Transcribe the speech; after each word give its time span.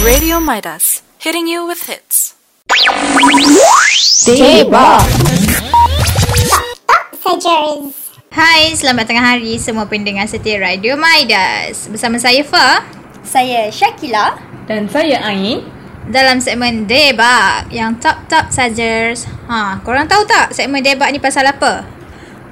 Radio 0.00 0.40
Midas, 0.40 1.04
hitting 1.20 1.44
you 1.44 1.68
with 1.68 1.84
hits. 1.84 2.32
Hai, 8.32 8.72
selamat 8.72 9.04
tengah 9.04 9.36
hari 9.36 9.60
semua 9.60 9.84
pendengar 9.84 10.24
setia 10.24 10.56
Radio 10.56 10.96
Maidas. 10.96 11.84
Bersama 11.92 12.16
saya 12.16 12.40
Fa 12.40 12.80
Saya 13.28 13.68
Syakila. 13.68 14.40
Dan 14.64 14.88
saya 14.88 15.20
Ain. 15.20 15.68
dalam 16.08 16.40
segmen 16.40 16.88
Debak 16.88 17.68
yang 17.68 18.00
top-top 18.00 18.48
sajers. 18.48 19.28
Ha, 19.52 19.84
korang 19.84 20.08
tahu 20.08 20.24
tak 20.24 20.56
segmen 20.56 20.80
Debak 20.80 21.12
ni 21.12 21.20
pasal 21.20 21.44
apa? 21.44 21.84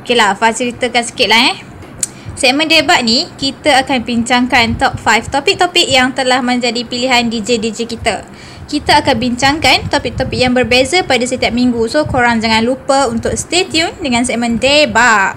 Okeylah, 0.05 0.37
Fa 0.37 0.53
ceritakan 0.53 1.01
sikit 1.01 1.33
lah 1.33 1.57
eh. 1.57 1.68
Segmen 2.39 2.71
Debak 2.71 3.03
ni, 3.03 3.27
kita 3.35 3.83
akan 3.83 4.07
bincangkan 4.07 4.79
top 4.79 4.95
5 4.95 5.27
topik-topik 5.27 5.91
yang 5.91 6.15
telah 6.15 6.39
menjadi 6.39 6.87
pilihan 6.87 7.27
DJ-DJ 7.27 7.91
kita. 7.91 8.23
Kita 8.71 9.03
akan 9.03 9.17
bincangkan 9.19 9.91
topik-topik 9.91 10.39
yang 10.39 10.55
berbeza 10.55 11.03
pada 11.03 11.27
setiap 11.27 11.51
minggu. 11.51 11.91
So, 11.91 12.07
korang 12.07 12.39
jangan 12.39 12.63
lupa 12.63 13.11
untuk 13.11 13.35
stay 13.35 13.67
tune 13.67 13.91
dengan 13.99 14.23
segmen 14.23 14.55
Debak. 14.55 15.35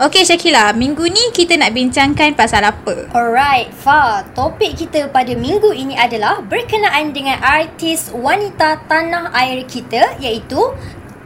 Okey 0.00 0.24
Syakila, 0.24 0.72
minggu 0.72 1.04
ni 1.12 1.20
kita 1.36 1.60
nak 1.60 1.76
bincangkan 1.76 2.32
pasal 2.32 2.64
apa? 2.64 3.12
Alright, 3.12 3.68
Fa. 3.68 4.24
Topik 4.32 4.72
kita 4.72 5.12
pada 5.12 5.36
minggu 5.36 5.76
ini 5.76 6.00
adalah 6.00 6.40
berkenaan 6.40 7.12
dengan 7.12 7.36
artis 7.44 8.08
wanita 8.08 8.88
tanah 8.88 9.36
air 9.36 9.68
kita 9.68 10.16
iaitu 10.16 10.72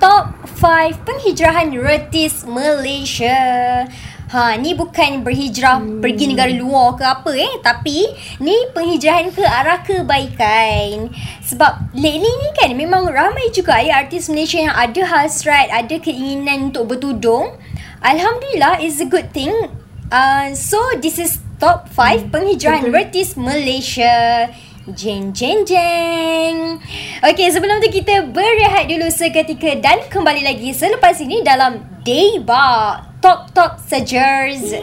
Top 0.02 0.34
5 0.58 1.06
Penghijrahan 1.06 1.70
Retis 1.78 2.42
Malaysia. 2.42 3.38
Ha, 4.32 4.56
ni 4.56 4.72
bukan 4.72 5.20
berhijrah 5.20 5.76
hmm. 5.76 6.00
pergi 6.00 6.32
negara 6.32 6.48
luar 6.56 6.96
ke 6.96 7.04
apa 7.04 7.36
eh. 7.36 7.52
Tapi, 7.60 8.08
ni 8.40 8.56
penghijrahan 8.72 9.28
ke 9.28 9.44
arah 9.44 9.84
kebaikan. 9.84 11.12
Sebab 11.44 11.92
lately 11.92 12.32
ni 12.32 12.48
kan 12.56 12.72
memang 12.72 13.12
ramai 13.12 13.52
juga 13.52 13.76
ya 13.84 14.00
artis 14.00 14.32
Malaysia 14.32 14.56
yang 14.56 14.72
ada 14.72 15.04
hasrat, 15.04 15.68
ada 15.68 16.00
keinginan 16.00 16.72
untuk 16.72 16.96
bertudung. 16.96 17.60
Alhamdulillah, 18.00 18.80
is 18.80 19.04
a 19.04 19.06
good 19.06 19.28
thing. 19.36 19.52
Uh, 20.08 20.56
so, 20.56 20.80
this 21.04 21.20
is 21.20 21.36
top 21.60 21.92
5 21.92 22.32
penghijrahan 22.32 22.88
Retis 22.88 23.36
Malaysia. 23.36 24.48
Jeng 24.96 25.36
jeng 25.36 25.68
jeng. 25.68 26.80
Okey, 27.20 27.52
sebelum 27.52 27.84
tu 27.84 27.92
kita 27.92 28.32
berehat 28.32 28.88
dulu 28.88 29.12
seketika 29.12 29.76
dan 29.76 30.00
kembali 30.08 30.40
lagi 30.40 30.72
selepas 30.72 31.20
ini 31.20 31.44
dalam 31.44 31.84
Deba 32.00 33.11
Top 33.22 33.54
Top 33.54 33.78
Sajers. 33.78 34.74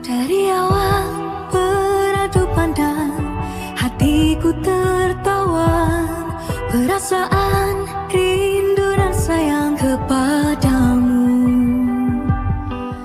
Dari 0.00 0.48
awal 0.48 1.12
beradu 1.52 2.48
pandang 2.56 3.36
Hatiku 3.76 4.56
tertawan 4.64 6.32
Perasaan 6.72 7.84
rindu 8.08 8.96
dan 8.96 9.12
sayang 9.12 9.76
kepadamu 9.76 11.28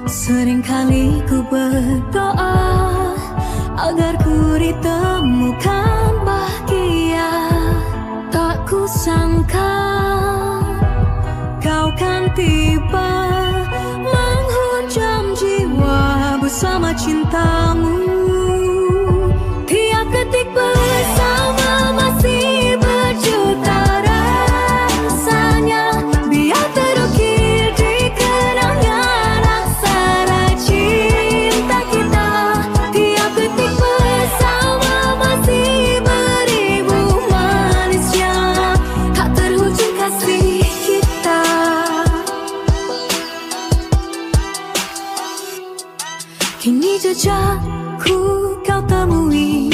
Seringkali 0.07 1.19
ku 1.27 1.43
berdoa 1.51 2.66
Agar 3.77 4.17
ku 4.25 4.57
ditemukan 4.57 6.25
bahagia 6.25 7.29
Tak 8.33 8.65
ku 8.65 8.89
sangka 8.89 9.77
Kau 11.61 11.93
kan 11.93 12.25
tiba 12.33 13.13
menghujam 14.01 15.37
jiwa 15.37 16.41
bersama 16.41 16.89
cintamu 16.97 17.96
Kini 46.67 46.99
jejakku 46.99 48.59
kau 48.67 48.83
temui 48.91 49.07
Kembali 49.07 49.66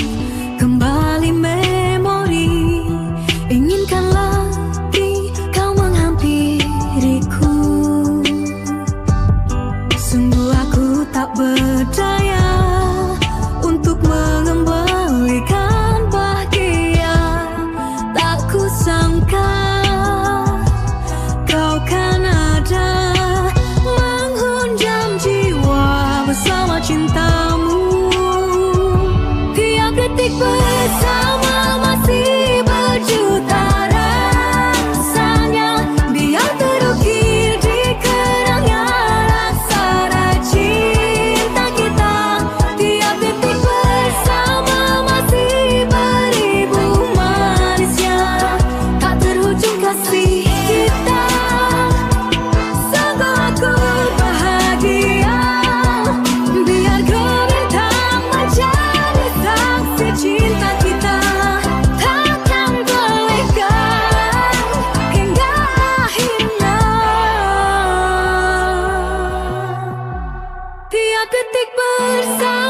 Tiap 30.24 30.40
detik 30.40 30.63
detik 71.44 71.70
bersama 71.76 72.63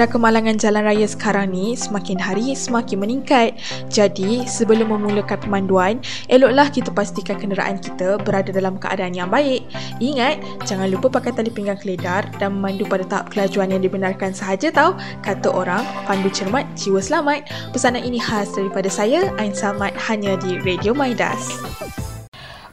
Kadar 0.00 0.16
kemalangan 0.16 0.56
jalan 0.56 0.88
raya 0.88 1.04
sekarang 1.04 1.52
ni 1.52 1.76
semakin 1.76 2.16
hari 2.16 2.56
semakin 2.56 3.04
meningkat. 3.04 3.52
Jadi, 3.92 4.48
sebelum 4.48 4.96
memulakan 4.96 5.36
pemanduan, 5.44 6.00
eloklah 6.32 6.72
kita 6.72 6.88
pastikan 6.88 7.36
kenderaan 7.36 7.76
kita 7.84 8.16
berada 8.24 8.48
dalam 8.48 8.80
keadaan 8.80 9.12
yang 9.12 9.28
baik. 9.28 9.60
Ingat, 10.00 10.40
jangan 10.64 10.88
lupa 10.88 11.12
pakai 11.12 11.36
tali 11.36 11.52
pinggang 11.52 11.76
keledar 11.76 12.24
dan 12.40 12.56
memandu 12.56 12.88
pada 12.88 13.04
tahap 13.04 13.28
kelajuan 13.28 13.76
yang 13.76 13.84
dibenarkan 13.84 14.32
sahaja 14.32 14.72
tau. 14.72 14.96
Kata 15.20 15.52
orang, 15.52 15.84
pandu 16.08 16.32
cermat, 16.32 16.64
jiwa 16.80 17.04
selamat. 17.04 17.52
Pesanan 17.76 18.00
ini 18.00 18.16
khas 18.16 18.56
daripada 18.56 18.88
saya, 18.88 19.28
Ain 19.36 19.52
Samad, 19.52 19.92
hanya 20.08 20.32
di 20.40 20.56
Radio 20.64 20.96
Maidas. 20.96 21.44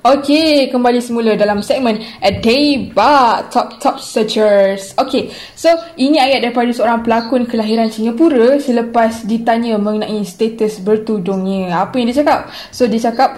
Okey, 0.07 0.71
kembali 0.71 1.03
semula 1.03 1.35
dalam 1.35 1.59
segmen 1.59 1.99
A 2.23 2.31
Day 2.31 2.79
Bar 2.95 3.51
Top 3.51 3.75
Top 3.83 3.99
Searchers. 3.99 4.95
Okey, 4.95 5.35
so 5.51 5.67
ini 5.99 6.15
ayat 6.15 6.47
daripada 6.47 6.71
seorang 6.71 7.03
pelakon 7.03 7.43
kelahiran 7.43 7.91
Singapura 7.91 8.55
selepas 8.55 9.27
ditanya 9.27 9.75
mengenai 9.75 10.23
status 10.23 10.79
bertudungnya. 10.79 11.83
Apa 11.83 11.99
yang 11.99 12.07
dia 12.07 12.23
cakap? 12.23 12.47
So 12.71 12.87
dia 12.87 13.03
cakap 13.03 13.35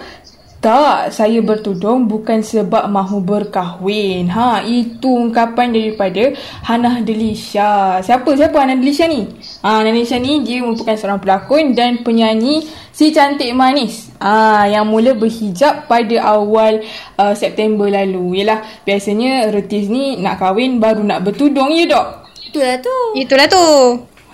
tak, 0.60 1.16
saya 1.16 1.40
bertudung 1.40 2.04
bukan 2.04 2.44
sebab 2.44 2.84
mahu 2.92 3.24
berkahwin. 3.24 4.28
Ha, 4.28 4.60
itu 4.60 5.08
ungkapan 5.08 5.72
daripada 5.72 6.36
Hannah 6.60 7.00
Delisha. 7.00 7.96
Siapa? 8.04 8.36
Siapa 8.36 8.60
Hannah 8.60 8.76
Delisha 8.76 9.08
ni? 9.08 9.24
Ha, 9.64 9.80
Hannah 9.80 9.96
Delisha 9.96 10.20
ni 10.20 10.44
dia 10.44 10.60
merupakan 10.60 10.92
seorang 11.00 11.16
pelakon 11.24 11.72
dan 11.72 12.04
penyanyi 12.04 12.68
si 12.92 13.08
cantik 13.08 13.56
manis. 13.56 14.12
Ah, 14.20 14.68
yang 14.68 14.84
mula 14.84 15.16
berhijab 15.16 15.88
pada 15.88 16.36
awal 16.36 16.84
uh, 17.16 17.32
September 17.32 17.88
lalu. 17.88 18.44
Yalah, 18.44 18.60
biasanya 18.84 19.48
retis 19.48 19.88
ni 19.88 20.20
nak 20.20 20.44
kahwin 20.44 20.76
baru 20.76 21.00
nak 21.00 21.24
bertudung 21.24 21.72
ya, 21.72 21.88
Dok? 21.88 22.06
Itulah 22.52 22.76
tu. 22.84 22.96
Itulah 23.16 23.48
tu. 23.48 23.64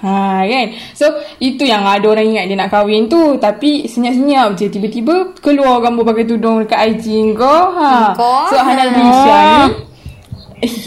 Ha 0.04 0.44
kan? 0.44 0.66
So 0.92 1.08
itu 1.40 1.64
yang 1.64 1.88
ada 1.88 2.04
orang 2.04 2.36
ingat 2.36 2.44
dia 2.52 2.56
nak 2.58 2.68
kahwin 2.68 3.08
tu. 3.08 3.40
Tapi 3.40 3.88
senyap-senyap 3.88 4.52
je. 4.60 4.68
Tiba-tiba 4.68 5.32
keluar 5.40 5.80
gambar 5.80 6.04
pakai 6.12 6.24
tudung 6.28 6.60
dekat 6.60 7.00
IG 7.00 7.32
kau 7.32 7.72
ha. 7.72 8.12
Kau, 8.12 8.52
So 8.52 8.60
Hana 8.60 8.84
ha. 8.84 8.92
Delisha 8.92 9.38
ni. 9.40 9.68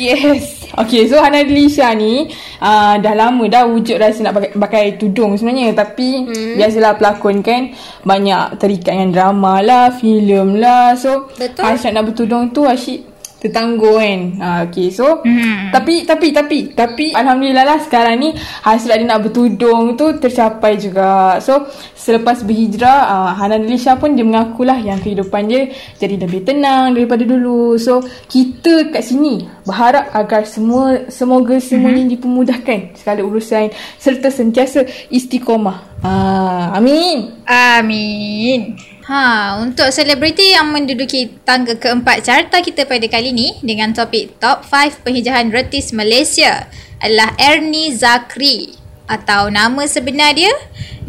Yes. 0.02 0.66
Okay 0.74 1.06
so 1.06 1.22
Hana 1.22 1.46
Delisha 1.46 1.94
ni 1.94 2.26
uh, 2.58 2.98
Dah 2.98 3.14
lama 3.14 3.46
dah 3.46 3.70
wujud 3.70 4.02
rasa 4.02 4.26
nak 4.26 4.34
pakai, 4.34 4.52
pakai 4.58 4.86
tudung 4.98 5.38
sebenarnya. 5.38 5.78
Tapi 5.78 6.26
hmm. 6.26 6.58
Biasalah 6.58 6.98
pelakon 6.98 7.46
kan 7.46 7.74
Banyak 8.02 8.58
terikat 8.58 8.98
dengan 8.98 9.14
drama 9.14 9.62
lah 9.62 9.94
Filem 9.94 10.58
lah. 10.58 10.98
So 10.98 11.30
Betul. 11.38 11.66
Asyik 11.66 11.94
nak 11.94 12.06
bertudung 12.10 12.50
tu 12.50 12.66
asyik 12.66 13.19
tertangguh 13.40 13.96
kan. 13.98 14.20
Ha, 14.40 14.48
okay, 14.70 14.92
so 14.92 15.24
Hmm. 15.24 15.72
tapi 15.72 16.04
tapi 16.04 16.32
tapi 16.36 16.58
tapi 16.76 17.06
alhamdulillah 17.16 17.66
lah 17.66 17.80
sekarang 17.82 18.20
ni 18.20 18.30
hasrat 18.64 19.00
dia 19.00 19.08
nak 19.08 19.26
bertudung 19.26 19.96
tu 19.96 20.16
tercapai 20.20 20.76
juga. 20.78 21.40
So 21.42 21.68
selepas 21.96 22.44
berhijrah 22.44 23.00
uh, 23.10 23.32
Hana 23.36 23.58
Delisha 23.60 23.96
pun 23.96 24.14
dia 24.14 24.28
mengakulah 24.28 24.78
yang 24.80 25.00
kehidupan 25.00 25.50
dia 25.50 25.72
jadi 25.98 26.20
lebih 26.20 26.46
tenang 26.46 26.94
daripada 26.94 27.24
dulu. 27.24 27.80
So 27.80 28.04
kita 28.28 28.92
kat 28.94 29.08
sini 29.08 29.48
berharap 29.64 30.12
agar 30.14 30.44
semua 30.46 31.08
semoga 31.10 31.58
semuanya 31.64 32.06
dipermudahkan 32.12 33.00
segala 33.00 33.24
urusan 33.24 33.72
serta 33.98 34.30
sentiasa 34.30 34.86
istiqomah. 35.10 35.89
Ah, 36.00 36.80
amin. 36.80 37.44
Amin. 37.44 38.80
Ha, 39.10 39.58
untuk 39.60 39.90
selebriti 39.90 40.54
yang 40.54 40.70
menduduki 40.70 41.34
tangga 41.42 41.76
keempat 41.76 42.24
carta 42.24 42.62
kita 42.62 42.86
pada 42.86 43.04
kali 43.10 43.34
ini 43.34 43.58
dengan 43.66 43.90
topik 43.90 44.38
Top 44.38 44.62
5 44.62 45.02
Penhijahan 45.02 45.50
Retis 45.50 45.90
Malaysia 45.92 46.70
adalah 47.02 47.34
Ernie 47.42 47.90
Zakri 47.90 48.78
atau 49.10 49.50
nama 49.50 49.90
sebenar 49.90 50.38
dia 50.38 50.54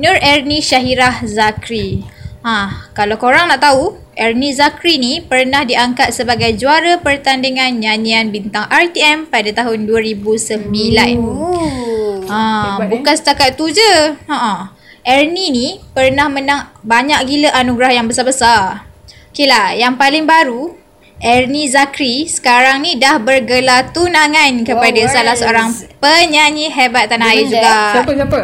Nur 0.01 0.17
Ernie 0.17 0.65
Syahirah 0.65 1.23
Zakri. 1.29 2.01
Ha, 2.41 2.89
kalau 2.97 3.21
korang 3.21 3.53
nak 3.53 3.61
tahu, 3.61 4.01
Ernie 4.17 4.57
Zakri 4.57 4.97
ni 4.97 5.21
pernah 5.21 5.61
diangkat 5.61 6.17
sebagai 6.17 6.57
juara 6.57 6.97
pertandingan 7.05 7.79
nyanyian 7.85 8.33
bintang 8.33 8.65
RTM 8.73 9.29
pada 9.29 9.53
tahun 9.53 9.85
2009. 9.85 10.73
Oh. 11.21 12.25
Ha, 12.25 12.41
Hebat, 12.81 12.89
eh? 12.89 12.91
bukan 12.97 13.15
setakat 13.15 13.61
tu 13.61 13.69
je. 13.69 14.17
Ha. 14.25 14.80
Ernie 15.07 15.51
ni 15.51 15.69
pernah 15.97 16.29
menang 16.29 16.73
banyak 16.85 17.21
gila 17.25 17.51
anugerah 17.57 17.93
yang 17.97 18.07
besar-besar. 18.07 18.85
Okey 19.31 19.47
lah, 19.49 19.73
yang 19.73 19.95
paling 19.95 20.27
baru 20.27 20.75
Ernie 21.21 21.69
Zakri 21.69 22.25
sekarang 22.25 22.81
ni 22.81 22.97
dah 22.97 23.21
bergelar 23.21 23.93
tunangan 23.93 24.65
kepada 24.65 25.01
Wow, 25.05 25.13
salah 25.13 25.37
seorang 25.37 25.69
penyanyi 26.01 26.73
hebat 26.73 27.13
tanah 27.13 27.37
air 27.37 27.45
juga. 27.45 27.77
Siapa 27.93 28.11
siapa? 28.17 28.41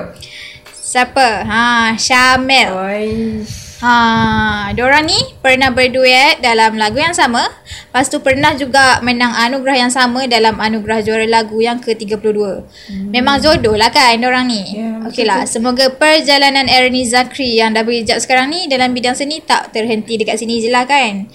Siapa? 0.86 1.28
Ha, 1.44 1.64
Syamel. 1.96 2.68
Oi. 2.72 3.65
Ha, 3.76 4.72
diorang 4.72 5.04
ni 5.04 5.36
pernah 5.44 5.68
berduet 5.68 6.40
dalam 6.40 6.80
lagu 6.80 6.96
yang 6.96 7.12
sama. 7.12 7.44
Lepas 7.92 8.08
tu 8.08 8.24
pernah 8.24 8.56
juga 8.56 9.04
menang 9.04 9.36
anugerah 9.36 9.76
yang 9.84 9.92
sama 9.92 10.24
dalam 10.24 10.56
anugerah 10.56 11.04
juara 11.04 11.28
lagu 11.28 11.60
yang 11.60 11.76
ke-32. 11.84 12.24
Hmm. 12.24 13.08
Memang 13.12 13.36
jodoh 13.44 13.76
lah 13.76 13.92
kan 13.92 14.16
diorang 14.16 14.48
ni. 14.48 14.80
Ya, 14.80 15.04
Okey 15.04 15.28
lah, 15.28 15.44
semoga 15.44 15.92
perjalanan 15.92 16.72
Ernie 16.72 17.04
Zakri 17.04 17.60
yang 17.60 17.76
dah 17.76 17.84
berhijab 17.84 18.16
sekarang 18.16 18.48
ni 18.48 18.64
dalam 18.64 18.96
bidang 18.96 19.12
seni 19.12 19.44
tak 19.44 19.76
terhenti 19.76 20.16
dekat 20.16 20.40
sini 20.40 20.64
je 20.64 20.72
lah 20.72 20.88
kan. 20.88 21.28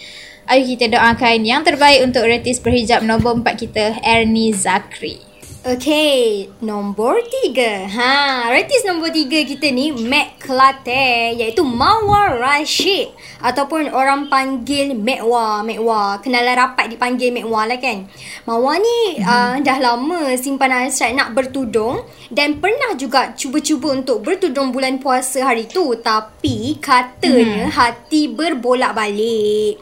Ayo 0.50 0.66
kita 0.66 0.90
doakan 0.90 1.46
yang 1.46 1.62
terbaik 1.62 2.02
untuk 2.02 2.26
retis 2.26 2.58
berhijab 2.58 3.06
nombor 3.06 3.38
4 3.38 3.54
kita, 3.54 4.02
Ernie 4.02 4.50
Zakri. 4.50 5.31
Okay, 5.62 6.50
nombor 6.66 7.22
tiga. 7.30 7.86
Ha, 7.86 8.50
artis 8.50 8.82
nombor 8.82 9.14
tiga 9.14 9.46
kita 9.46 9.70
ni 9.70 9.94
Mac 9.94 10.42
Kelate 10.42 11.38
iaitu 11.38 11.62
Mawar 11.62 12.42
Rashid 12.42 13.14
ataupun 13.38 13.94
orang 13.94 14.26
panggil 14.26 14.98
Mekwa, 14.98 15.62
Mekwa. 15.62 16.18
Kenalan 16.18 16.58
rapat 16.58 16.90
dipanggil 16.90 17.30
Mekwa 17.30 17.70
lah 17.70 17.78
kan. 17.78 18.10
Mawar 18.50 18.82
ni 18.82 19.22
uh, 19.22 19.62
dah 19.62 19.78
lama 19.78 20.34
simpan 20.34 20.74
hasrat 20.74 21.14
nak 21.14 21.38
bertudung 21.38 22.10
dan 22.34 22.58
pernah 22.58 22.98
juga 22.98 23.38
cuba-cuba 23.38 24.02
untuk 24.02 24.26
bertudung 24.26 24.74
bulan 24.74 24.98
puasa 24.98 25.46
hari 25.46 25.70
tu 25.70 25.94
tapi 26.02 26.82
katanya 26.82 27.70
hati 27.70 28.34
berbolak-balik. 28.34 29.78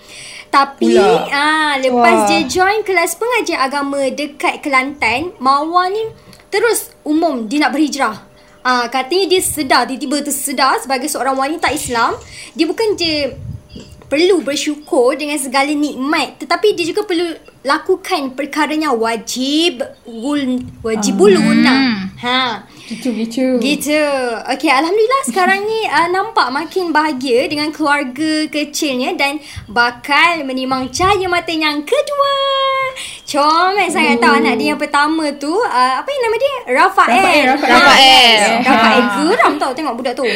Tapi 0.50 0.98
ah 1.30 1.78
lepas 1.78 2.25
Wah. 2.25 2.28
dia 2.28 2.42
join 2.50 2.81
kelas 2.81 3.13
pengajian 3.22 3.62
agama 3.62 4.01
dekat 4.10 4.66
Kelantan, 4.66 5.38
Mawar 5.38 5.94
ni 5.94 6.10
terus 6.50 6.90
umum 7.06 7.46
dia 7.46 7.62
nak 7.62 7.78
berhijrah. 7.78 8.25
Ah 8.66 8.90
katanya 8.90 9.30
dia 9.30 9.42
sedar 9.46 9.86
tiba-tiba 9.86 10.25
tersedar 10.25 10.81
sebagai 10.81 11.06
seorang 11.06 11.38
wanita 11.38 11.69
Islam, 11.69 12.18
dia 12.57 12.66
bukan 12.66 12.98
je 12.98 13.38
perlu 14.10 14.42
bersyukur 14.42 15.13
dengan 15.13 15.38
segala 15.38 15.69
nikmat 15.69 16.42
tetapi 16.42 16.74
dia 16.74 16.90
juga 16.90 17.06
perlu 17.06 17.30
lakukan 17.62 18.34
perkara 18.34 18.74
yang 18.74 18.98
wajib 18.98 19.86
gul 20.02 20.66
wajibul 20.81 21.30
guna. 21.30 22.08
Ha. 22.19 22.68
Gitu 22.83 23.16
gitu. 23.16 23.63
Gitu. 23.63 24.01
Okey, 24.44 24.68
alhamdulillah 24.68 25.24
sekarang 25.24 25.63
ni 25.63 25.88
uh, 25.88 26.12
nampak 26.12 26.51
makin 26.51 26.92
bahagia 26.92 27.48
dengan 27.48 27.71
keluarga 27.71 28.44
kecilnya 28.51 29.16
dan 29.16 29.39
bakal 29.71 30.44
menimang 30.44 30.92
cahaya 30.92 31.31
mata 31.31 31.56
yang 31.56 31.80
kedua. 31.88 32.35
Comel 33.23 33.88
sangat 33.88 34.19
tahu 34.19 34.35
anak 34.35 34.59
dia 34.59 34.76
yang 34.76 34.81
pertama 34.81 35.31
tu 35.40 35.47
uh, 35.54 35.94
apa 35.95 36.09
yang 36.11 36.21
nama 36.28 36.35
dia? 36.35 36.56
Rafael. 36.76 37.16
Rafael, 37.16 37.44
Rafael. 37.56 37.71
Ha, 37.71 37.80
Rafael. 37.80 38.04
yes. 38.04 38.42
Rafael 38.68 38.99
Ha. 38.99 39.11
geram 39.16 39.54
tau 39.56 39.71
tengok 39.71 39.95
budak 39.95 40.14
tu. 40.19 40.26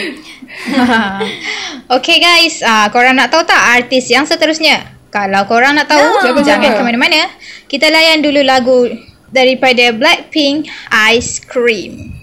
okay 1.99 2.17
guys, 2.23 2.63
ah 2.63 2.87
korang 2.95 3.19
nak 3.19 3.27
tahu 3.27 3.43
tak 3.43 3.59
artis 3.59 4.07
yang 4.07 4.23
seterusnya? 4.23 4.87
Kalau 5.11 5.43
korang 5.51 5.75
nak 5.75 5.91
tahu. 5.91 6.23
Siapa, 6.23 6.41
jangan 6.41 6.73
ke 6.73 6.81
mana-mana. 6.81 7.27
Kita 7.67 7.91
layan 7.91 8.23
dulu 8.23 8.41
lagu 8.41 8.87
daripada 9.33 9.89
Blackpink, 9.91 10.69
Ice 11.11 11.41
Cream. 11.41 12.13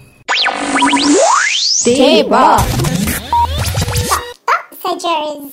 Teba. 1.83 2.57
Come 4.81 5.51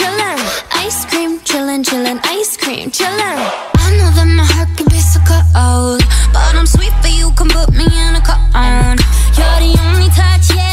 chillin', 0.00 0.40
ice 0.84 1.04
cream, 1.10 1.38
chillin', 1.48 1.82
chillin', 1.84 2.18
ice 2.24 2.56
cream, 2.56 2.90
chillin'. 2.90 3.40
I 3.84 3.88
know 3.98 4.10
that 4.16 4.28
my 4.38 4.44
heart 4.54 4.70
can 4.76 4.88
be 4.88 5.00
so 5.12 5.20
cold, 5.28 6.02
but 6.32 6.52
I'm 6.58 6.66
sweet 6.66 6.94
for 7.02 7.12
you. 7.18 7.26
Come 7.38 7.48
put 7.48 7.70
me 7.72 7.84
in 7.84 8.12
a 8.20 8.22
cone. 8.28 8.96
You're 9.36 9.60
the 9.66 9.72
only 9.88 10.08
touch, 10.20 10.46
yeah, 10.56 10.69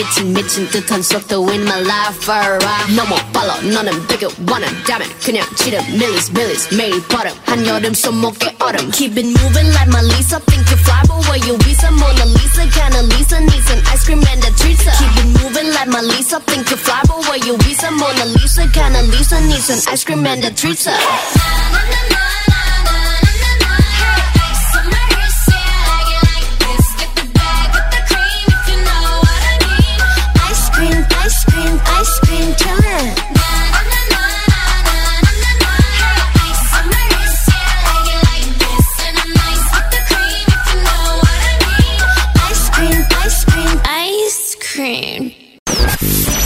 미친, 0.00 0.32
미친 0.32 0.68
듯한 0.70 1.02
속도 1.02 1.48
in 1.50 1.62
my 1.62 1.80
life, 1.80 2.28
alright. 2.28 2.94
너무 2.94 3.16
빨라, 3.32 3.56
너는 3.60 4.06
되게 4.06 4.26
원한다면 4.48 5.08
그냥 5.22 5.46
지름, 5.56 5.84
millies, 5.94 6.30
millies. 6.30 6.74
매일 6.74 7.02
버릇, 7.08 7.34
한여름 7.46 7.94
손목에 7.94 8.56
얼음. 8.58 8.90
Keep 8.90 9.18
it 9.18 9.28
moving 9.40 9.68
like 9.72 9.88
my 9.88 10.02
Lisa. 10.02 10.40
Think 10.46 10.68
you 10.70 10.76
fly, 10.78 11.02
but 11.06 11.20
where 11.28 11.38
you 11.46 11.56
visa? 11.58 11.90
Mona 11.90 12.24
Lisa, 12.24 12.66
kinda 12.72 13.02
Lisa 13.02 13.40
needs 13.40 13.70
an 13.70 13.82
ice 13.92 14.04
cream 14.04 14.24
and 14.26 14.44
a 14.44 14.50
treat. 14.56 14.78
Keep 14.78 15.16
it 15.18 15.28
moving 15.42 15.72
like 15.72 15.88
my 15.88 16.00
Lisa. 16.00 16.40
Think 16.40 16.70
you 16.70 16.76
fly, 16.76 17.00
but 17.06 17.20
where 17.28 17.38
you 17.38 17.56
visa? 17.58 17.90
Mona 17.90 18.24
Lisa, 18.24 18.66
kinda 18.72 19.02
Lisa 19.02 19.40
needs 19.42 19.70
an 19.70 19.80
ice 19.92 20.04
cream 20.04 20.26
and 20.26 20.44
a 20.44 20.50
treat. 20.50 20.86
Ice 20.86 22.09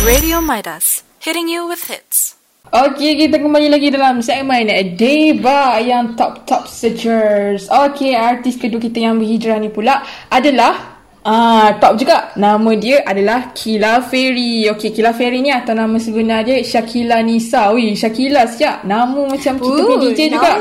Radio 0.05 0.37
Midas, 0.37 1.01
hitting 1.17 1.49
you 1.49 1.65
with 1.65 1.89
hits. 1.89 2.37
Okey, 2.69 3.25
kita 3.25 3.41
kembali 3.41 3.73
lagi 3.73 3.89
dalam 3.89 4.21
segmen 4.21 4.69
Deba 4.93 5.81
yang 5.81 6.13
top-top 6.13 6.69
searchers. 6.69 7.65
Okey, 7.73 8.13
artis 8.13 8.53
kedua 8.53 8.77
kita 8.77 9.01
yang 9.01 9.17
berhijrah 9.17 9.57
ni 9.57 9.73
pula 9.73 10.05
adalah 10.29 10.94
Ah, 11.25 11.73
top 11.81 11.97
juga. 11.97 12.29
Nama 12.37 12.69
dia 12.77 13.01
adalah 13.01 13.49
Kila 13.49 13.97
Ferry. 14.05 14.69
Okey, 14.69 14.93
Kila 14.93 15.09
Ferry 15.09 15.41
ni 15.41 15.49
atau 15.49 15.73
nama 15.73 15.97
sebenar 15.97 16.45
dia 16.45 16.61
Shakila 16.61 17.25
Nisa. 17.25 17.73
Wih, 17.73 17.97
Shakila 17.97 18.45
siap. 18.45 18.85
Nama 18.85 19.25
macam 19.25 19.57
kita 19.57 19.81
Ooh, 19.81 19.97
punya 19.97 20.13
DJ 20.13 20.19
juga. 20.29 20.53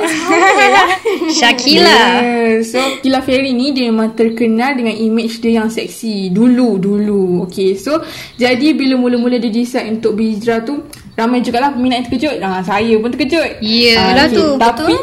Shakila. 1.38 2.00
Yeah. 2.24 2.64
So 2.64 2.80
Kila 3.00 3.20
Ferry 3.20 3.52
ni 3.52 3.76
dia 3.76 3.92
memang 3.92 4.16
terkenal 4.16 4.72
dengan 4.72 4.96
image 4.96 5.44
dia 5.44 5.60
yang 5.60 5.68
seksi 5.68 6.32
dulu 6.32 6.80
dulu. 6.80 7.44
Okay 7.44 7.76
so 7.76 8.00
jadi 8.34 8.72
bila 8.72 8.96
mula-mula 8.96 9.36
dia 9.36 9.52
decide 9.52 9.90
untuk 9.90 10.16
berhijrah 10.16 10.64
tu 10.64 10.80
ramai 11.14 11.44
jugalah 11.44 11.72
peminat 11.72 12.02
yang 12.02 12.06
terkejut. 12.08 12.36
Ah 12.40 12.60
saya 12.60 12.94
pun 12.96 13.12
terkejut. 13.12 13.60
Yelah 13.60 14.26
Ah, 14.26 14.28
tu, 14.30 14.46
Tapi 14.56 14.94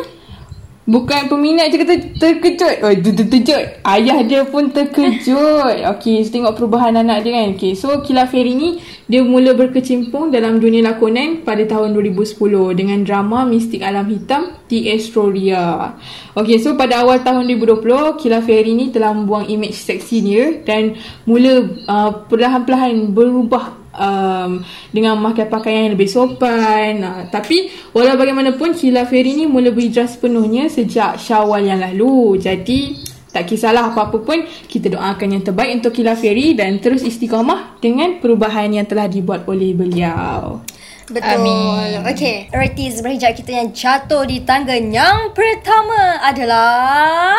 Bukan 0.82 1.30
peminat 1.30 1.70
je 1.70 1.78
kata 1.78 1.96
terkejut. 2.18 2.76
Oh, 2.82 2.90
ter- 2.90 3.14
ter- 3.14 3.30
terkejut. 3.30 3.64
Ayah 3.86 4.26
dia 4.26 4.42
pun 4.50 4.74
terkejut. 4.74 5.78
Okey, 5.94 6.26
so 6.26 6.34
tengok 6.34 6.58
perubahan 6.58 6.98
anak 6.98 7.22
dia 7.22 7.38
kan. 7.38 7.54
Okey, 7.54 7.78
so 7.78 8.02
Kila 8.02 8.26
Ferry 8.26 8.58
ni 8.58 8.82
dia 9.06 9.22
mula 9.22 9.54
berkecimpung 9.54 10.34
dalam 10.34 10.58
dunia 10.58 10.82
lakonan 10.90 11.46
pada 11.46 11.62
tahun 11.70 11.94
2010 11.94 12.34
dengan 12.74 13.06
drama 13.06 13.46
Mistik 13.46 13.86
Alam 13.86 14.10
Hitam 14.10 14.58
di 14.66 14.90
Astroria. 14.90 15.94
Okey, 16.34 16.58
so 16.58 16.74
pada 16.74 17.06
awal 17.06 17.22
tahun 17.22 17.46
2020, 17.46 18.18
Kila 18.18 18.42
Ferry 18.42 18.74
ni 18.74 18.90
telah 18.90 19.14
membuang 19.14 19.46
image 19.54 19.78
seksi 19.78 20.18
dia 20.26 20.46
dan 20.66 20.98
mula 21.30 21.62
uh, 21.86 22.26
perlahan-lahan 22.26 23.14
berubah 23.14 23.81
um, 23.96 24.64
dengan 24.92 25.20
memakai 25.20 25.48
pakaian 25.48 25.88
yang 25.88 25.94
lebih 25.96 26.10
sopan. 26.10 27.04
Uh, 27.04 27.22
tapi 27.28 27.72
walau 27.92 28.16
bagaimanapun 28.16 28.76
Kila 28.76 29.08
Ferry 29.08 29.36
ni 29.36 29.46
mula 29.48 29.72
berhijrah 29.72 30.08
sepenuhnya 30.08 30.72
sejak 30.72 31.20
Syawal 31.20 31.68
yang 31.68 31.80
lalu. 31.80 32.40
Jadi 32.40 33.12
tak 33.32 33.48
kisahlah 33.48 33.96
apa-apa 33.96 34.18
pun 34.28 34.44
kita 34.68 34.92
doakan 34.92 35.40
yang 35.40 35.44
terbaik 35.44 35.72
untuk 35.80 35.96
Kila 35.96 36.20
Ferry 36.20 36.52
dan 36.52 36.84
terus 36.84 37.04
istiqamah 37.04 37.80
dengan 37.80 38.20
perubahan 38.20 38.68
yang 38.76 38.84
telah 38.84 39.08
dibuat 39.08 39.48
oleh 39.48 39.72
beliau. 39.72 40.60
Betul. 41.12 41.28
Amin. 41.28 42.08
Okey, 42.08 42.48
artis 42.50 43.04
berhijab 43.04 43.36
kita 43.36 43.52
yang 43.54 43.70
jatuh 43.70 44.24
di 44.24 44.40
tangga 44.42 44.74
yang 44.74 45.36
pertama 45.36 46.24
adalah 46.24 47.36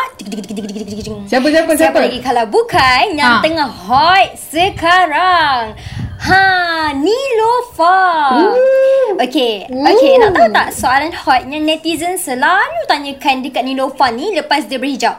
Siapa 1.25 1.49
siapa 1.49 1.73
siapa? 1.73 1.73
Siapa 1.75 1.99
lagi 1.99 2.21
kalau 2.21 2.45
bukan 2.47 3.17
yang 3.17 3.41
Ha. 3.41 3.43
tengah 3.43 3.65
hot 3.65 4.29
sekarang? 4.37 5.73
Ha, 6.23 6.45
Nilofa. 6.93 8.01
Okey, 9.19 9.67
okey, 9.67 10.13
nak 10.19 10.31
tahu 10.31 10.49
tak 10.53 10.69
soalan 10.71 11.11
hotnya 11.11 11.59
netizen 11.59 12.15
selalu 12.15 12.79
tanyakan 12.87 13.41
dekat 13.41 13.65
Nilofa 13.65 14.13
ni 14.13 14.31
lepas 14.31 14.69
dia 14.69 14.77
berhijab. 14.77 15.17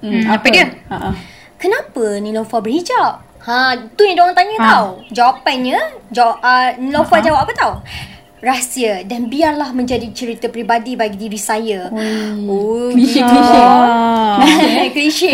Hmm, 0.00 0.24
apa 0.26 0.46
dia? 0.48 0.66
Ha 0.88 1.12
ah. 1.12 1.14
Kenapa 1.56 2.16
Nilofa 2.18 2.58
berhijab? 2.58 3.25
Ha, 3.46 3.78
tu 3.94 4.02
yang 4.02 4.18
diorang 4.18 4.34
tanya 4.34 4.56
Ha. 4.58 4.66
tau. 4.66 4.86
Jawapannya, 5.14 5.78
jawab, 6.10 6.36
uh, 6.42 6.68
Nilofa 6.82 7.22
jawab 7.22 7.46
apa 7.46 7.52
tau? 7.54 7.74
Rahsia 8.36 9.00
dan 9.08 9.32
biarlah 9.32 9.72
menjadi 9.72 10.12
cerita 10.12 10.52
peribadi 10.52 10.92
bagi 10.92 11.16
diri 11.16 11.40
saya. 11.40 11.88
Oh, 11.88 12.92
Klise, 12.92 13.24
klise. 13.24 13.62
klise. 14.94 15.30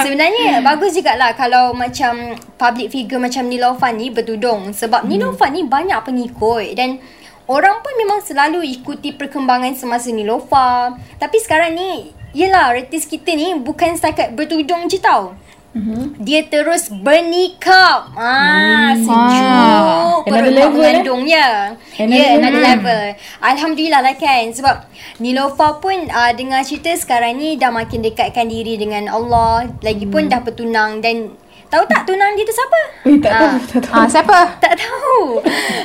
Sebenarnya 0.00 0.58
bagus 0.72 0.96
juga 0.96 1.14
lah 1.20 1.36
kalau 1.36 1.76
macam 1.76 2.32
public 2.56 2.88
figure 2.90 3.20
macam 3.20 3.44
Nilofa 3.44 3.92
ni 3.92 4.08
bertudung. 4.08 4.72
Sebab 4.72 5.04
Nilofa 5.04 5.50
ni 5.52 5.66
banyak 5.68 6.00
pengikut 6.00 6.72
dan 6.78 6.96
orang 7.44 7.82
pun 7.84 7.92
memang 7.98 8.24
selalu 8.24 8.62
ikuti 8.62 9.12
perkembangan 9.12 9.76
semasa 9.76 10.08
Nilofa. 10.08 10.96
Tapi 11.20 11.36
sekarang 11.38 11.76
ni, 11.76 12.08
yelah 12.32 12.72
artis 12.72 13.04
kita 13.04 13.36
ni 13.36 13.52
bukan 13.58 13.94
setakat 13.94 14.32
bertudung 14.32 14.88
je 14.88 14.96
tau. 14.96 15.36
Mm-hmm. 15.74 16.22
Dia 16.22 16.46
terus 16.46 16.86
bernikah. 16.86 18.06
Ah, 18.14 18.94
sejuk. 18.94 20.22
Another 20.22 20.30
Perut 20.30 20.46
nak 20.46 20.54
level, 20.54 20.70
eh? 20.70 20.78
mengandungnya. 20.78 21.46
Another 21.94 22.14
Ya, 22.14 22.22
yeah, 22.22 22.30
another 22.38 22.62
level. 22.62 23.00
Alhamdulillah 23.42 24.00
lah 24.00 24.14
kan. 24.14 24.44
Sebab 24.48 24.76
Nilofa 25.18 25.82
pun 25.82 26.06
uh, 26.06 26.30
dengar 26.30 26.62
cerita 26.62 26.94
sekarang 26.94 27.36
ni 27.36 27.54
dah 27.54 27.68
makin 27.68 28.00
dekatkan 28.00 28.46
diri 28.46 28.78
dengan 28.78 29.10
Allah. 29.10 29.66
Lagipun 29.82 30.30
dah 30.30 30.40
bertunang 30.40 31.02
dan 31.02 31.34
tahu 31.66 31.82
tak 31.84 32.06
tunang 32.06 32.38
dia 32.38 32.46
tu 32.46 32.54
siapa? 32.54 32.80
Eh, 33.04 33.18
tak 33.18 33.32
tahu, 33.32 33.46
Ah. 33.50 33.58
tak 33.66 33.80
tahu. 33.82 33.94
Ah, 33.96 34.06
siapa? 34.06 34.38
Tak 34.62 34.74
tahu. 34.78 35.18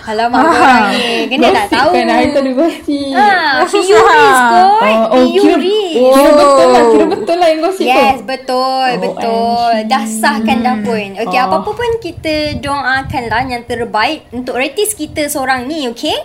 Alamak 0.10 0.42
korang 0.42 0.84
ni. 0.89 1.30
Kena 1.30 1.48
tak 1.54 1.68
tahu. 1.70 1.89
Kan, 1.94 2.10
I 2.10 2.25
tak 2.30 2.42
ada 2.42 2.51
gosip. 2.51 3.13
Ha, 3.13 3.30
Gosip 3.62 3.82
Fiyuris 3.86 4.10
lah. 4.10 4.50
kot. 4.50 4.82
Oh, 4.82 5.06
oh, 5.12 5.24
kira, 5.30 5.56
oh, 5.96 6.30
betul 6.34 6.68
lah. 6.68 6.84
Kira 6.89 7.06
betul 7.06 7.36
lah 7.38 7.48
yang 7.48 7.62
gosip 7.62 7.86
Yes, 7.86 8.18
tu. 8.18 8.25
betul, 8.25 8.88
Oh, 8.89 9.00
betul. 9.00 9.70
OMG. 9.70 9.86
Dah 9.86 10.04
sahkan 10.04 10.58
dah 10.60 10.75
pun. 10.82 11.08
Okey, 11.16 11.38
Oh. 11.38 11.46
apa-apa 11.46 11.72
pun 11.72 11.92
kita 12.00 12.36
doakanlah 12.58 13.42
yang 13.46 13.63
terbaik 13.63 14.25
untuk 14.32 14.58
artis 14.58 14.94
kita 14.94 15.30
seorang 15.30 15.70
ni, 15.70 15.86
okey? 15.88 16.18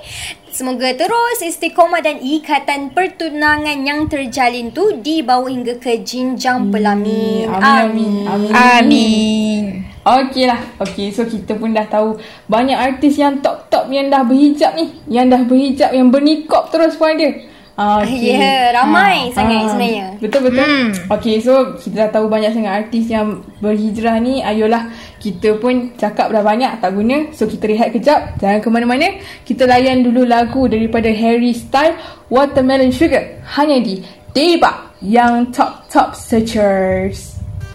Semoga 0.48 0.94
terus 0.94 1.42
istiqomah 1.42 1.98
dan 1.98 2.22
ikatan 2.22 2.94
pertunangan 2.94 3.74
yang 3.76 4.06
terjalin 4.06 4.70
tu 4.70 4.96
dibawa 4.96 5.50
hingga 5.50 5.76
ke 5.76 5.98
jenjang 6.00 6.70
pelamin. 6.70 7.50
Amin, 7.50 8.22
amin, 8.24 8.24
amin. 8.24 8.52
Amin. 8.54 9.93
Okey 10.04 10.44
lah. 10.44 10.60
Okey, 10.84 11.08
so 11.16 11.24
kita 11.24 11.56
pun 11.56 11.72
dah 11.72 11.88
tahu 11.88 12.20
banyak 12.44 12.76
artis 12.76 13.16
yang 13.16 13.40
top-top 13.40 13.88
yang 13.88 14.12
dah 14.12 14.20
berhijab 14.20 14.76
ni. 14.76 14.92
Yang 15.08 15.26
dah 15.32 15.42
berhijab, 15.48 15.90
yang 15.96 16.12
bernikop 16.12 16.68
terus 16.68 16.92
pun 17.00 17.16
ada. 17.16 17.32
Okay. 17.74 18.38
Ya, 18.38 18.70
ramai 18.70 19.34
sangat 19.34 19.66
sebenarnya. 19.74 20.14
Betul 20.22 20.46
betul. 20.46 20.62
Hmm. 20.62 20.94
Okay, 21.10 21.42
so 21.42 21.74
kita 21.74 22.06
dah 22.06 22.10
tahu 22.20 22.30
banyak 22.30 22.54
sangat 22.54 22.86
artis 22.86 23.10
yang 23.10 23.42
berhijrah 23.58 24.22
ni. 24.22 24.46
Ayolah, 24.46 24.94
kita 25.18 25.58
pun 25.58 25.90
cakap 25.98 26.30
dah 26.30 26.44
banyak 26.46 26.78
tak 26.78 26.94
guna. 26.94 27.34
So 27.34 27.50
kita 27.50 27.66
rehat 27.66 27.90
kejap. 27.90 28.38
Jangan 28.38 28.62
ke 28.62 28.68
mana-mana. 28.70 29.18
Kita 29.42 29.66
layan 29.66 30.06
dulu 30.06 30.22
lagu 30.22 30.70
daripada 30.70 31.10
Harry 31.10 31.50
Style 31.50 31.98
Watermelon 32.30 32.94
Sugar 32.94 33.42
hanya 33.58 33.82
di 33.82 34.06
Deba 34.30 34.94
yang 35.02 35.50
top 35.50 35.90
top 35.90 36.14
searchers. 36.14 37.33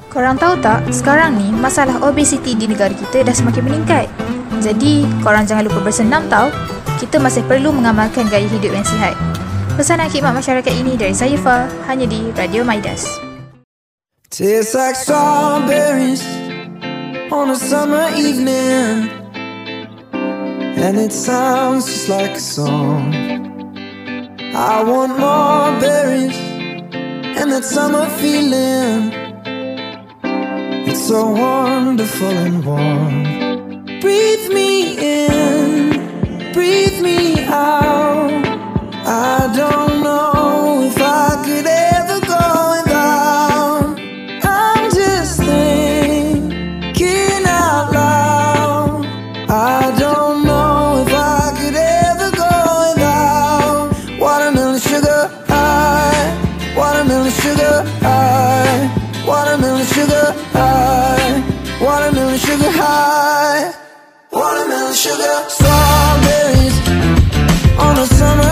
Korang 0.10 0.42
tahu 0.42 0.58
tak, 0.58 0.89
sekarang 0.89 1.38
ni 1.38 1.54
masalah 1.54 2.01
obesiti 2.01 2.58
di 2.58 2.66
negara 2.66 2.89
kita 2.89 3.22
dah 3.22 3.30
semakin 3.30 3.62
meningkat. 3.62 4.10
Jadi, 4.58 5.06
korang 5.22 5.46
jangan 5.46 5.70
lupa 5.70 5.86
bersenam 5.86 6.25
tau. 6.25 6.50
Kita 6.98 7.22
masih 7.22 7.46
perlu 7.46 7.70
mengamalkan 7.70 8.25
gaya 8.25 8.50
hidup 8.50 8.74
yang 8.74 8.82
sihat. 8.82 9.13
Pesanan 9.78 10.10
khidmat 10.10 10.34
masyarakat 10.34 10.74
ini 10.74 10.98
dari 10.98 11.13
saya 11.13 11.38
Fa, 11.38 11.70
hanya 11.86 12.10
di 12.10 12.34
Radio 12.34 12.66
Maidas. 12.66 13.06
Tastes 14.34 14.74
like 14.74 14.98
strawberries 14.98 16.25
on 17.30 17.54
a 17.54 17.58
summer 17.58 18.10
evening, 18.18 19.13
and 20.74 20.98
it 20.98 21.13
sounds 21.13 21.86
just 21.86 22.10
like 22.10 22.34
a 22.34 22.42
song. 22.42 23.13
I 24.58 24.82
want 24.82 25.22
more 25.22 25.70
berries 25.78 26.34
and 27.38 27.54
that 27.54 27.62
summer 27.62 28.10
feeling. 28.18 29.19
So 31.10 31.25
wonderful 31.32 32.28
and 32.28 32.63
warm. 32.63 33.24
Breathe 34.00 34.50
me 34.54 34.96
in, 35.25 36.54
breathe 36.54 37.01
me 37.01 37.46
out. 37.46 38.30
I 39.08 39.51
don't 39.58 40.04
know 40.04 40.84
if 40.86 41.01
I 41.01 41.42
could 41.44 41.66
ever 41.66 42.20
go 42.34 42.46
without. 42.75 43.98
I'm 44.44 44.92
just 44.92 45.39
thinking 45.39 47.44
out 47.48 47.92
loud. 47.92 49.04
I 49.50 49.96
don't 49.98 50.46
know 50.46 51.04
if 51.08 51.12
I 51.12 51.54
could 51.58 51.74
ever 51.74 52.30
go 52.38 52.51
without 52.86 53.96
watermelon 54.20 54.80
sugar 54.80 55.28
high, 55.48 56.38
watermelon 56.78 57.32
sugar 57.32 57.82
high, 58.06 58.49
watermelon 59.30 59.86
sugar 59.86 60.26
high, 60.58 61.36
watermelon 61.80 62.38
sugar 62.40 62.72
high, 62.82 63.72
watermelon 64.32 64.96
sugar. 65.04 65.36
Strawberries 65.56 66.76
on 67.86 67.96
a 68.04 68.08
summer 68.20 68.49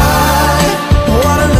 sugar 0.00 1.50
high, 1.50 1.59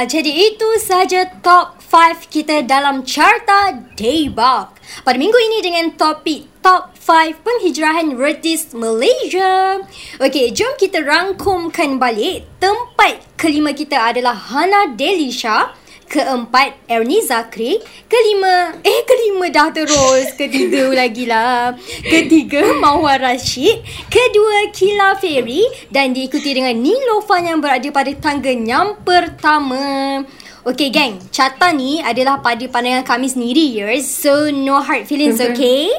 ah. 0.00 0.08
jadi 0.08 0.32
itu 0.32 0.68
saja 0.80 1.28
top 1.44 1.76
5 1.84 2.32
kita 2.32 2.64
dalam 2.64 3.04
carta 3.04 3.76
Daybug. 3.98 4.72
Pada 5.04 5.16
minggu 5.20 5.36
ini 5.36 5.58
dengan 5.60 5.92
topik 5.92 6.48
top 6.64 6.96
5 6.96 7.44
penghijrahan 7.44 8.16
retis 8.16 8.72
Malaysia. 8.72 9.84
Okey, 10.16 10.56
jom 10.56 10.72
kita 10.80 11.04
rangkumkan 11.04 12.00
balik. 12.00 12.48
Tempat 12.56 13.36
kelima 13.36 13.76
kita 13.76 14.14
adalah 14.14 14.32
Hana 14.32 14.96
Delisha. 14.96 15.76
Keempat, 16.10 16.90
Ernie 16.90 17.22
Zakri. 17.22 17.78
Kelima, 18.10 18.74
eh 18.82 19.00
kelima 19.06 19.46
dah 19.46 19.70
terus. 19.70 20.34
Ketiga 20.34 20.90
lagi 21.06 21.22
lah. 21.22 21.78
Ketiga, 22.02 22.74
Mawar 22.82 23.22
Rashid. 23.22 23.78
Kedua, 24.10 24.74
Kila 24.74 25.14
Ferry. 25.22 25.62
Dan 25.86 26.10
diikuti 26.10 26.50
dengan 26.50 26.74
Nilofan 26.74 27.54
yang 27.54 27.62
berada 27.62 27.86
pada 27.94 28.10
tangga 28.18 28.50
yang 28.50 28.98
pertama. 29.06 30.26
Okay 30.60 30.90
gang, 30.90 31.16
carta 31.30 31.70
ni 31.72 32.02
adalah 32.02 32.42
pada 32.42 32.66
pandangan 32.66 33.06
kami 33.06 33.30
sendiri 33.30 33.70
years. 33.70 34.04
So 34.04 34.50
no 34.50 34.82
hard 34.82 35.06
feelings, 35.06 35.38
okay? 35.38 35.94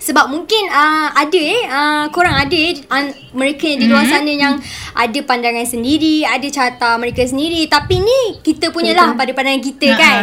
Sebab 0.00 0.26
mungkin 0.26 0.64
uh, 0.66 1.12
ada 1.12 1.36
eh 1.36 1.62
uh, 1.62 2.04
korang 2.08 2.32
ada 2.34 2.50
eh 2.50 2.80
uh, 2.82 3.04
mereka 3.32 3.64
yang 3.64 3.78
di 3.78 3.86
luar 3.86 4.02
Mhm. 4.02 4.10
sana 4.10 4.30
yang 4.30 4.54
ada 4.92 5.18
pandangan 5.22 5.62
sendiri, 5.62 6.24
ada 6.24 6.48
carta 6.48 6.96
mereka 6.96 7.20
sendiri. 7.22 7.68
Tapi 7.68 8.00
ni 8.00 8.20
kita 8.40 8.68
punya 8.70 8.90
lah 8.92 9.12
pada 9.12 9.30
pandangan 9.30 9.60
kita 9.60 9.88
Ha, 9.88 9.96
kan. 9.96 10.16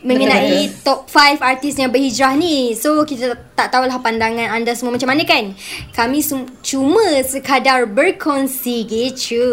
Mengenai 0.00 0.64
Betul, 0.66 0.80
top 0.80 1.00
5 1.06 1.40
artis 1.42 1.76
yang 1.76 1.88
berhijrah 1.88 2.32
ni. 2.32 2.72
So 2.72 3.04
kita 3.04 3.36
tak 3.52 3.68
tahulah 3.68 4.00
pandangan 4.00 4.48
anda 4.50 4.72
semua 4.72 4.96
macam 4.96 5.04
mana 5.06 5.24
kan. 5.24 5.52
Kami 5.90 6.20
sum- 6.20 6.48
cuma 6.60 7.04
sekadar 7.22 7.84
berkongsi 7.84 8.84
gitu. 8.84 9.44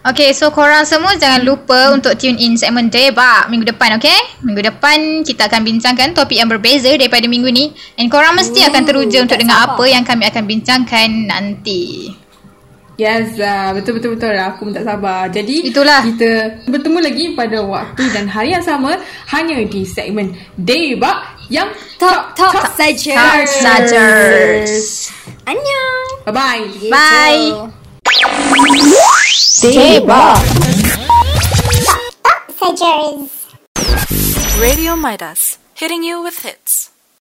Okay, 0.00 0.32
so 0.32 0.48
korang 0.48 0.88
semua 0.88 1.12
jangan 1.20 1.44
lupa 1.44 1.92
untuk 1.92 2.16
tune 2.16 2.40
in 2.40 2.56
segmen 2.56 2.88
Debak 2.88 3.52
minggu 3.52 3.68
depan, 3.68 4.00
okay? 4.00 4.16
Minggu 4.40 4.64
depan 4.72 5.20
kita 5.20 5.44
akan 5.44 5.60
bincangkan 5.60 6.16
topik 6.16 6.40
yang 6.40 6.48
berbeza 6.48 6.88
daripada 6.96 7.28
minggu 7.28 7.52
ni. 7.52 7.68
And 8.00 8.08
korang 8.08 8.32
mesti 8.32 8.64
akan 8.64 8.88
teruja 8.88 9.20
untuk 9.20 9.36
dengar 9.36 9.60
sabar. 9.60 9.76
apa 9.76 9.84
yang 9.92 10.00
kami 10.00 10.24
akan 10.24 10.44
bincangkan 10.48 11.08
nanti. 11.28 12.16
Yes, 12.96 13.36
uh, 13.40 13.76
betul-betul-betul. 13.76 14.40
Aku 14.40 14.68
pun 14.68 14.72
tak 14.72 14.88
sabar. 14.88 15.28
Jadi, 15.28 15.68
Itulah. 15.68 16.00
kita 16.04 16.64
bertemu 16.68 16.98
lagi 17.00 17.24
pada 17.36 17.60
waktu 17.60 18.04
dan 18.12 18.24
hari 18.28 18.56
yang 18.56 18.64
sama 18.64 18.96
hanya 19.36 19.60
di 19.68 19.84
segmen 19.84 20.32
Debak 20.56 21.44
yang 21.52 21.68
Top 22.00 22.32
top, 22.32 22.56
saja. 22.72 23.12
Top 23.12 23.44
Sajers. 23.44 25.12
Annyeong. 25.44 26.24
Bye-bye. 26.24 26.64
Gitu. 26.72 26.88
Bye. 26.88 27.68
J-Rock. 29.60 30.40
Radio 34.58 34.96
Midas, 34.96 35.58
hitting 35.74 36.02
you 36.02 36.22
with 36.22 36.38
hits. 36.42 36.90